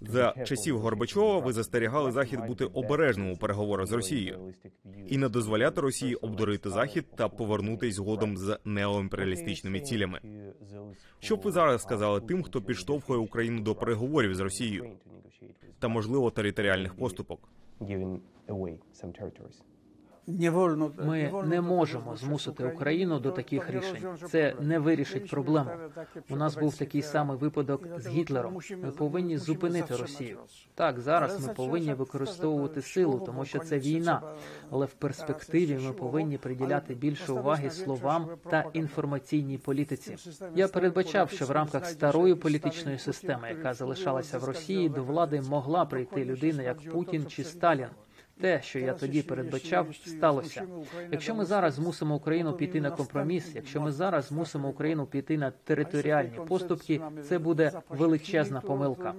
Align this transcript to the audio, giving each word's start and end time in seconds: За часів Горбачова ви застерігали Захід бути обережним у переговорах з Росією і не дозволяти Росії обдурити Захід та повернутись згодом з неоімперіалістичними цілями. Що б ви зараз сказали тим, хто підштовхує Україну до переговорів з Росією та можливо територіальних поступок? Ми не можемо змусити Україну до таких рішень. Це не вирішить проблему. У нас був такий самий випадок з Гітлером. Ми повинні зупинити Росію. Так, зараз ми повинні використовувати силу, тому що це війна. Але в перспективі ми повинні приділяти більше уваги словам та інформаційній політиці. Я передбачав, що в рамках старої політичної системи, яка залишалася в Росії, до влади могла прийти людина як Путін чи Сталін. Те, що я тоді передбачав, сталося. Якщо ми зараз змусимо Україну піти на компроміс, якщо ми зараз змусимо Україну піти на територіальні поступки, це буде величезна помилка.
За 0.00 0.34
часів 0.44 0.78
Горбачова 0.78 1.38
ви 1.38 1.52
застерігали 1.52 2.12
Захід 2.12 2.46
бути 2.46 2.64
обережним 2.64 3.30
у 3.30 3.36
переговорах 3.36 3.86
з 3.86 3.92
Росією 3.92 4.54
і 5.06 5.18
не 5.18 5.28
дозволяти 5.28 5.80
Росії 5.80 6.14
обдурити 6.14 6.70
Захід 6.70 7.04
та 7.16 7.28
повернутись 7.28 7.94
згодом 7.94 8.36
з 8.36 8.58
неоімперіалістичними 8.64 9.80
цілями. 9.80 10.20
Що 11.18 11.36
б 11.36 11.40
ви 11.40 11.50
зараз 11.50 11.82
сказали 11.82 12.20
тим, 12.20 12.42
хто 12.42 12.62
підштовхує 12.62 13.18
Україну 13.18 13.60
до 13.60 13.74
переговорів 13.74 14.34
з 14.34 14.40
Росією 14.40 14.90
та 15.78 15.88
можливо 15.88 16.30
територіальних 16.30 16.94
поступок? 16.94 17.48
Ми 20.98 21.32
не 21.44 21.60
можемо 21.60 22.16
змусити 22.16 22.64
Україну 22.64 23.18
до 23.18 23.30
таких 23.30 23.70
рішень. 23.70 24.08
Це 24.30 24.54
не 24.60 24.78
вирішить 24.78 25.30
проблему. 25.30 25.70
У 26.30 26.36
нас 26.36 26.56
був 26.56 26.76
такий 26.76 27.02
самий 27.02 27.36
випадок 27.36 27.86
з 27.98 28.08
Гітлером. 28.08 28.58
Ми 28.82 28.90
повинні 28.90 29.38
зупинити 29.38 29.96
Росію. 29.96 30.38
Так, 30.74 31.00
зараз 31.00 31.46
ми 31.46 31.54
повинні 31.54 31.94
використовувати 31.94 32.82
силу, 32.82 33.22
тому 33.26 33.44
що 33.44 33.58
це 33.58 33.78
війна. 33.78 34.22
Але 34.70 34.86
в 34.86 34.92
перспективі 34.92 35.78
ми 35.86 35.92
повинні 35.92 36.38
приділяти 36.38 36.94
більше 36.94 37.32
уваги 37.32 37.70
словам 37.70 38.28
та 38.50 38.64
інформаційній 38.72 39.58
політиці. 39.58 40.16
Я 40.54 40.68
передбачав, 40.68 41.30
що 41.30 41.46
в 41.46 41.50
рамках 41.50 41.86
старої 41.86 42.34
політичної 42.34 42.98
системи, 42.98 43.48
яка 43.48 43.74
залишалася 43.74 44.38
в 44.38 44.44
Росії, 44.44 44.88
до 44.88 45.04
влади 45.04 45.40
могла 45.40 45.84
прийти 45.84 46.24
людина 46.24 46.62
як 46.62 46.92
Путін 46.92 47.26
чи 47.26 47.44
Сталін. 47.44 47.88
Те, 48.40 48.62
що 48.62 48.78
я 48.78 48.92
тоді 48.92 49.22
передбачав, 49.22 49.86
сталося. 50.06 50.62
Якщо 51.12 51.34
ми 51.34 51.44
зараз 51.44 51.74
змусимо 51.74 52.14
Україну 52.14 52.52
піти 52.52 52.80
на 52.80 52.90
компроміс, 52.90 53.52
якщо 53.54 53.80
ми 53.80 53.92
зараз 53.92 54.26
змусимо 54.26 54.68
Україну 54.68 55.06
піти 55.06 55.38
на 55.38 55.50
територіальні 55.50 56.38
поступки, 56.48 57.00
це 57.28 57.38
буде 57.38 57.72
величезна 57.88 58.60
помилка. 58.60 59.14